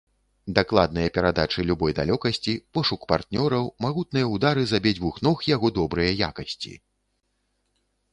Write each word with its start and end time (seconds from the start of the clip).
Дакладныя 0.57 1.09
перадачы 1.15 1.65
любой 1.71 1.91
далёкасці, 1.99 2.53
пошук 2.77 3.01
партнёраў, 3.13 3.65
магутныя 3.85 4.25
ўдары 4.35 4.63
з 4.71 4.79
абедзвюх 4.83 5.15
ног 5.27 5.37
яго 5.55 5.67
добрыя 5.77 6.11
якасці. 6.31 6.73